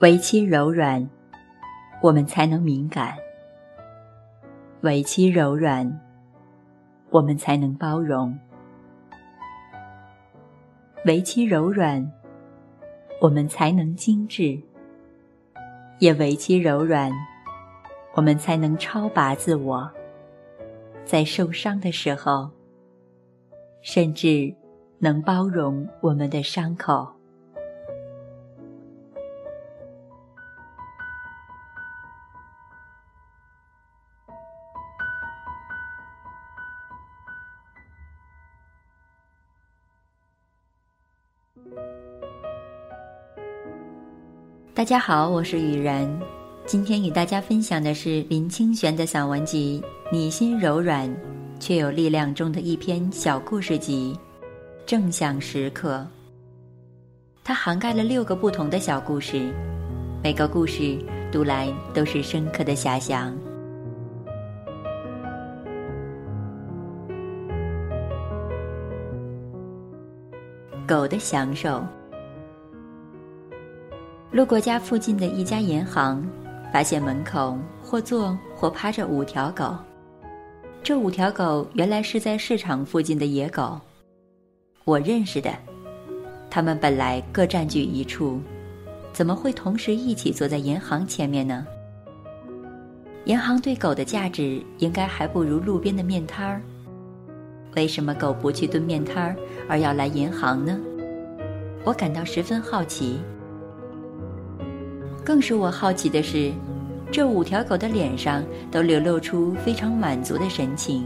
[0.00, 1.06] 为其柔软，
[2.00, 3.12] 我们才能敏感；
[4.80, 6.00] 为其柔软，
[7.10, 8.32] 我们才能包容；
[11.04, 12.10] 为其柔软，
[13.20, 14.58] 我们才能精致；
[15.98, 17.12] 也为其柔软，
[18.14, 19.90] 我们才能超拔自我。
[21.04, 22.48] 在受伤的时候，
[23.82, 24.54] 甚至
[24.98, 27.19] 能包容我们的伤口。
[44.72, 46.08] 大家好，我是雨然。
[46.64, 51.12] 今天与大家分享的是林清玄的散文集《你心柔软
[51.58, 54.16] 却有力量》中的一篇小故事集
[54.86, 55.96] 《正向时刻》。
[57.42, 59.52] 它涵盖了六个不同的小故事，
[60.22, 60.96] 每个故事
[61.32, 63.36] 读来都是深刻的遐想。
[70.86, 71.84] 狗的享受。
[74.32, 76.24] 路过家附近的一家银行，
[76.72, 79.76] 发现门口或坐或趴着五条狗。
[80.84, 83.78] 这五条狗原来是在市场附近的野狗，
[84.84, 85.52] 我认识的。
[86.48, 88.40] 它们本来各占据一处，
[89.12, 91.66] 怎么会同时一起坐在银行前面呢？
[93.24, 96.62] 银行对狗的价值应该还不如路边的面摊儿。
[97.74, 99.36] 为什么狗不去蹲面摊儿，
[99.68, 100.78] 而要来银行呢？
[101.82, 103.18] 我感到十分好奇。
[105.24, 106.52] 更使我好奇的是，
[107.12, 111.04] 这五条狗的脸上都流露出非常满足的神情。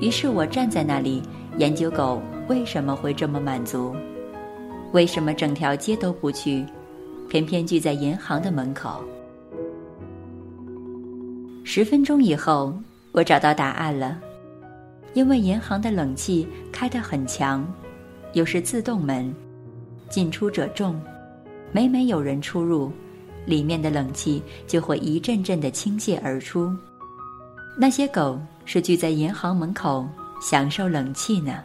[0.00, 1.22] 于是我站在那里
[1.58, 3.94] 研究狗为什么会这么满足，
[4.92, 6.64] 为什么整条街都不去，
[7.28, 9.02] 偏偏聚在银行的门口。
[11.62, 12.74] 十分钟以后，
[13.12, 14.18] 我找到答案了，
[15.14, 17.66] 因为银行的冷气开得很强，
[18.32, 19.32] 又是自动门，
[20.08, 21.00] 进出者众。
[21.74, 22.92] 每每有人出入，
[23.44, 26.72] 里面的冷气就会一阵阵的倾泻而出。
[27.76, 30.06] 那些狗是聚在银行门口
[30.40, 31.64] 享受冷气呢。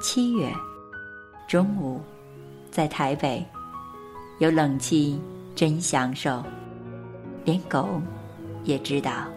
[0.00, 0.52] 七月，
[1.48, 2.00] 中午，
[2.72, 3.46] 在台北，
[4.40, 5.20] 有冷气
[5.54, 6.42] 真享受，
[7.44, 7.88] 连狗
[8.64, 9.28] 也知道。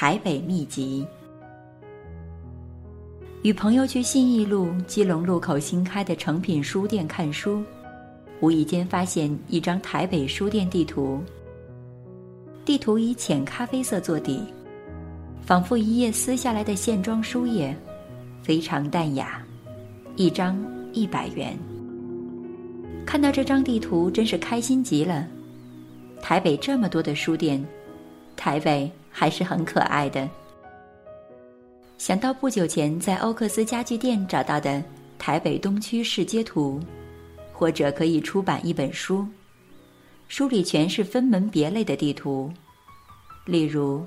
[0.00, 1.06] 台北秘籍。
[3.42, 7.62] 与朋友去信义路基隆路口新开的诚品书店看书，
[8.40, 11.22] 无意间发现一张台北书店地图。
[12.64, 14.42] 地图以浅咖啡色做底，
[15.42, 17.76] 仿佛一页撕下来的线装书页，
[18.42, 19.44] 非常淡雅。
[20.16, 20.58] 一张
[20.94, 21.54] 一百元。
[23.04, 25.28] 看到这张地图，真是开心极了。
[26.22, 27.62] 台北这么多的书店，
[28.34, 28.90] 台北。
[29.10, 30.28] 还是很可爱的。
[31.98, 34.82] 想到不久前在欧克斯家具店找到的
[35.18, 36.80] 台北东区市街图，
[37.52, 39.26] 或者可以出版一本书，
[40.28, 42.50] 书里全是分门别类的地图，
[43.44, 44.02] 例如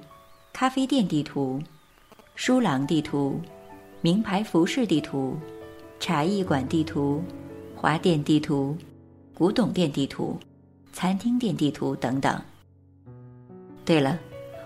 [0.52, 1.62] 咖啡店地图、
[2.34, 3.40] 书廊地图、
[4.02, 5.38] 名牌服饰地图、
[6.00, 7.24] 茶艺馆地图、
[7.76, 8.76] 花店地图、
[9.36, 10.36] 古董店地图、
[10.92, 12.42] 餐厅店地图等等。
[13.86, 14.18] 对了。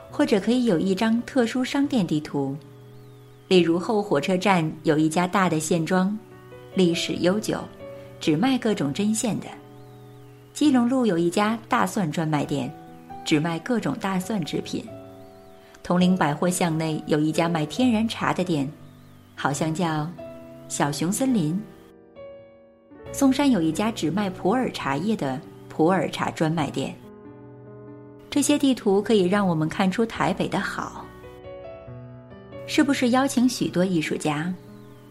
[0.09, 2.55] 或者可以有一张特殊商店地图，
[3.47, 6.17] 例如后火车站有一家大的线装，
[6.73, 7.59] 历史悠久，
[8.19, 9.47] 只卖各种针线的；
[10.53, 12.73] 基隆路有一家大蒜专卖店，
[13.23, 14.83] 只卖各种大蒜制品；
[15.83, 18.67] 铜陵百货巷内有一家卖天然茶的店，
[19.35, 20.09] 好像叫
[20.67, 21.55] 小熊森林；
[23.11, 25.39] 松山有一家只卖普洱茶叶的
[25.69, 26.95] 普洱茶专卖店。
[28.37, 31.03] 这些地图可以让我们看出台北的好。
[32.67, 34.53] 是不是邀请许多艺术家，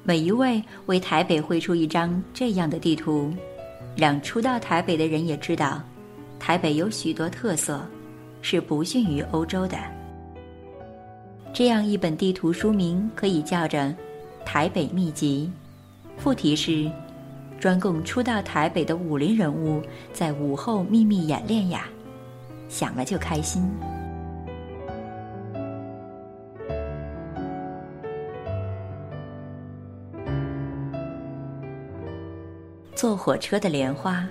[0.05, 3.35] 每一位为台北绘出一张这样的地图，
[3.97, 5.83] 让初到台北的人也知道，
[6.39, 7.85] 台北有许多特色，
[8.43, 9.77] 是不逊于欧洲的。
[11.53, 13.89] 这样一本地图书名可以叫着
[14.45, 15.51] 《台北秘籍》，
[16.23, 16.89] 副题是
[17.59, 19.83] “专供初到台北的武林人物
[20.13, 21.89] 在午后秘密演练呀”。
[22.69, 23.71] 想了就开心。
[32.95, 34.27] 坐火车的莲花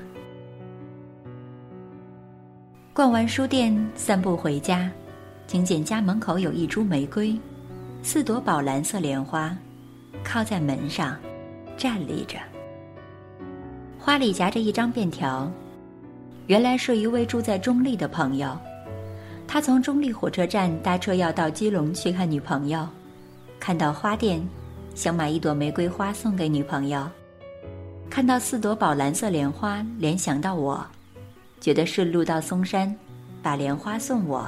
[2.94, 4.90] 逛完书店散步回家
[5.48, 7.40] 听见家门口有一株玫瑰
[8.02, 9.56] 四朵宝蓝色莲花
[10.24, 11.16] 靠在门上
[11.78, 12.40] 站立着。
[14.00, 15.52] 花里夹着一张便条
[16.48, 18.58] 原来是一位住在中立的朋友。
[19.48, 22.88] 他从中立火车站搭车要到基隆去看女朋友，
[23.60, 24.44] 看到花店，
[24.94, 27.08] 想买一朵玫瑰花送给女朋友。
[28.10, 30.86] 看到四朵宝蓝色莲花，联想到我，
[31.60, 32.94] 觉得顺路到松山，
[33.42, 34.48] 把莲花送我，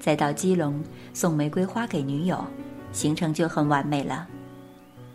[0.00, 0.82] 再到基隆
[1.12, 2.42] 送玫瑰花给女友，
[2.92, 4.26] 行程就很完美了。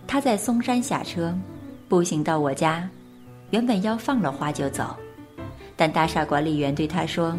[0.08, 1.36] 他在松山下车，
[1.88, 2.88] 步行到我家，
[3.52, 4.96] 原本要放了花就走，
[5.80, 7.34] 但大厦管理员对他说。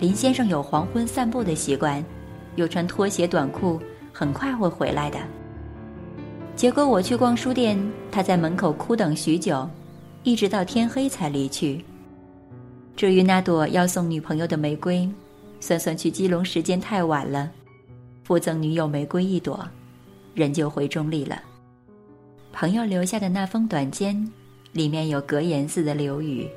[0.00, 2.04] 林先生有黄昏散步的习惯，
[2.56, 3.78] 又穿拖鞋短裤，
[4.12, 5.18] 很快会回来的。
[6.56, 7.78] 结果我去逛书店，
[8.10, 9.68] 他在门口哭等许久，
[10.24, 11.84] 一直到天黑才离去。
[12.96, 15.08] 至于那朵要送女朋友的玫瑰，
[15.60, 17.48] 算算去基隆时间太晚了，
[18.24, 19.64] 附赠女友玫瑰一朵，
[20.34, 21.40] 人就回中立了。
[22.52, 24.26] 朋友留下的那封短笺，
[24.72, 26.48] 里面有格言似的留语。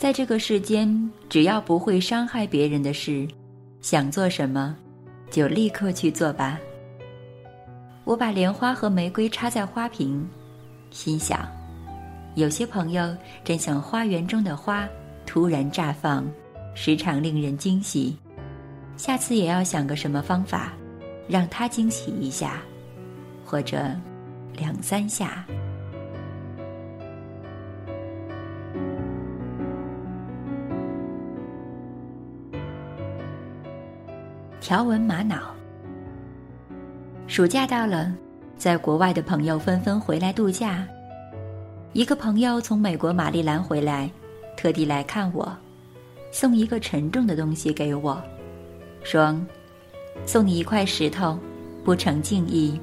[0.00, 3.28] 在这个世间，只要不会伤害别人的事，
[3.82, 4.74] 想做什么，
[5.30, 6.58] 就立刻去做吧。
[8.04, 10.26] 我把莲花和玫瑰插在花瓶，
[10.90, 11.46] 心想，
[12.34, 13.14] 有些朋友
[13.44, 14.88] 真像花园中的花，
[15.26, 16.26] 突然绽放，
[16.74, 18.16] 时常令人惊喜。
[18.96, 20.72] 下次也要想个什么方法，
[21.28, 22.62] 让他惊喜一下，
[23.44, 23.94] 或者
[24.56, 25.44] 两三下。
[34.70, 35.36] 条纹玛瑙。
[37.26, 38.14] 暑假到了，
[38.56, 40.86] 在国外的朋友纷纷回来度假。
[41.92, 44.08] 一个朋友从美国马里兰回来，
[44.56, 45.52] 特地来看我，
[46.30, 48.22] 送一个沉重的东西给我，
[49.02, 49.36] 说
[50.24, 51.36] ：“送你一块石头，
[51.84, 52.80] 不成敬意。”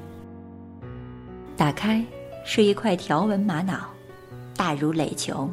[1.56, 2.04] 打开，
[2.44, 3.80] 是一块条纹玛瑙，
[4.54, 5.48] 大如垒球，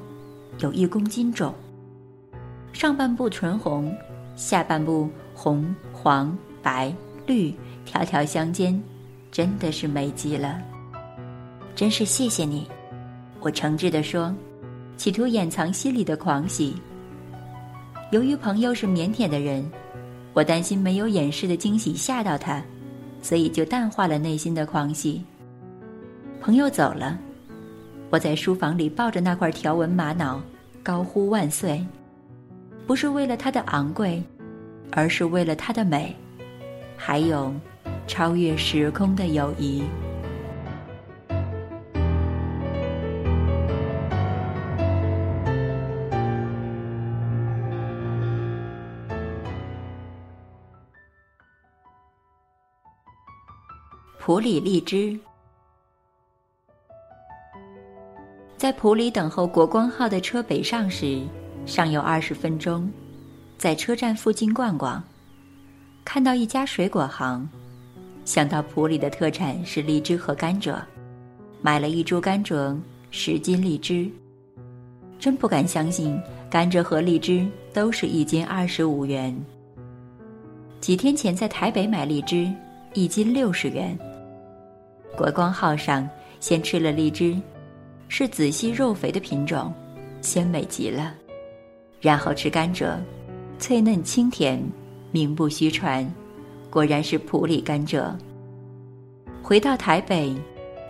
[0.58, 1.56] 有一公斤重。
[2.74, 3.90] 上半部纯红，
[4.36, 5.74] 下半部红。
[6.06, 6.94] 黄、白、
[7.26, 7.52] 绿，
[7.84, 8.80] 条条相间，
[9.32, 10.62] 真的是美极了。
[11.74, 12.68] 真是谢谢你，
[13.40, 14.32] 我诚挚地说，
[14.98, 16.76] 企图掩藏心里的狂喜。
[18.12, 19.68] 由于朋友是腼腆的人，
[20.34, 22.62] 我担心没有掩饰的惊喜吓到他，
[23.24, 25.24] 所以就淡化了内心的狂喜。
[26.40, 27.18] 朋友走了，
[28.12, 30.40] 我在书房里抱着那块条纹玛瑙，
[30.84, 31.84] 高呼万岁，
[32.86, 34.24] 不是为了它的昂贵。
[34.96, 36.16] 而是为了它的美，
[36.96, 37.54] 还有
[38.08, 39.84] 超越时空的友谊。
[54.18, 55.20] 普里荔枝，
[58.58, 61.22] 在普里等候国光号的车北上时，
[61.66, 62.90] 尚有二十分钟。
[63.58, 65.04] 在车站附近逛逛，
[66.04, 67.48] 看到一家水果行，
[68.26, 70.78] 想到普里的特产是荔枝和甘蔗，
[71.62, 72.78] 买了一株甘蔗，
[73.12, 74.10] 十斤荔枝。
[75.18, 79.36] 真不敢相信，甘蔗和荔枝都是一斤二十五元。
[80.82, 82.54] 几天前在台北买荔枝，
[82.94, 83.98] 一斤六十元。
[85.18, 86.08] 国光号上
[86.42, 87.36] 先吃了荔枝，
[88.10, 89.74] 是仔细肉肥的品种，
[90.22, 91.16] 鲜美极了，
[92.02, 92.96] 然后吃甘蔗。
[93.58, 94.62] 脆嫩清甜，
[95.12, 96.06] 名不虚传，
[96.70, 98.14] 果然是普里甘蔗。
[99.42, 100.36] 回到台北，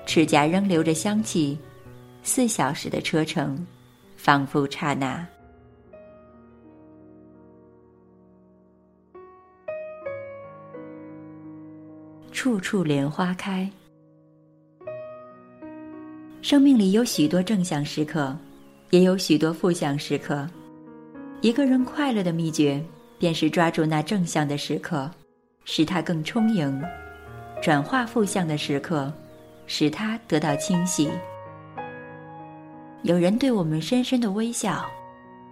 [0.06, 1.58] 齿颊仍留着香气，
[2.24, 3.66] 四小时的车程，
[4.16, 5.26] 仿佛刹那。
[12.32, 13.70] 处处莲花开，
[16.42, 18.38] 生命里有许多正向时刻，
[18.90, 20.48] 也有许多负向时刻。
[21.42, 22.84] 一个人快乐的秘诀，
[23.20, 25.10] 便是抓住那正向的时刻，
[25.64, 26.82] 使它更充盈；
[27.62, 29.14] 转化负向的时刻，
[29.68, 31.10] 使它得到清洗。
[33.04, 34.84] 有人对我们深深的微笑，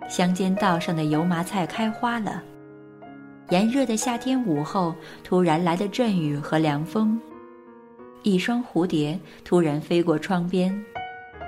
[0.09, 2.41] 乡间道上的油麻菜开花了。
[3.49, 7.19] 炎热的夏天午后，突然来的阵雨和凉风，
[8.23, 10.73] 一双蝴蝶突然飞过窗边，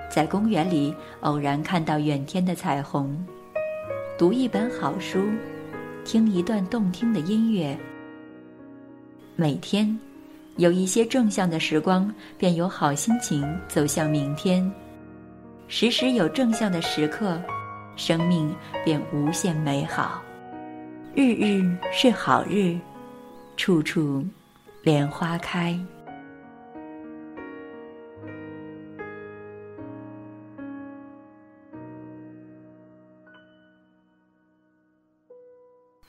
[0.08, 3.26] 在公园里偶然看到远天的彩虹。
[4.18, 5.28] 读一本好书，
[6.06, 7.78] 听一段动听的音乐。
[9.36, 10.00] 每天
[10.56, 14.72] 有一些正向的时光，便有好心情走向明天。
[15.68, 17.38] 时时有正向的时刻，
[17.98, 18.56] 生命
[18.86, 20.24] 便无限美好。
[21.14, 22.80] 日日是好日，
[23.58, 24.26] 处处
[24.82, 25.78] 莲花开。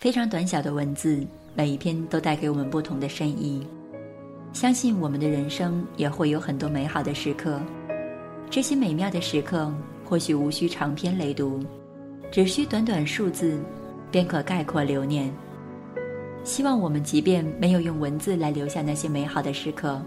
[0.07, 3.67] 非常短小的文字，每一篇都带给我们不同的深意。
[4.53, 7.61] 相信我们的人生也会有很多美好的时刻，
[8.49, 9.69] 这些美妙的时刻
[10.05, 11.59] 或许无需长篇累读，
[12.31, 13.59] 只需短短数字。
[14.09, 15.29] 便可概括流年。
[16.45, 20.01] 希望我们即便没有用文字来留下那些美好的时刻，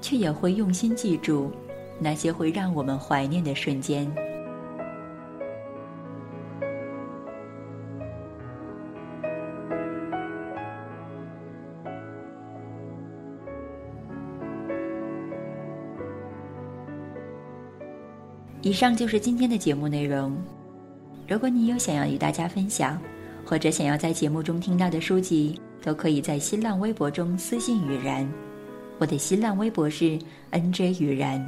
[0.00, 1.52] 却也会用心记住
[1.98, 4.10] 那些会让我们怀念的瞬间。
[18.64, 20.34] 以上就是今天的节目内容。
[21.28, 22.98] 如果你有想要与大家分享，
[23.44, 28.26] 或者想要在节目中听到的书籍，都可以在新浪微博中私信雨然。
[28.96, 30.18] 我的新浪微博是
[30.48, 31.46] N J 雨然。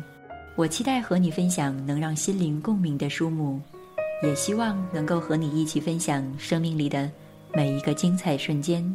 [0.56, 3.62] 我期待和你分享能让心灵共鸣的书目，
[4.22, 7.10] 也希望能够和你一起分享生命里的
[7.54, 8.94] 每一个精彩瞬间。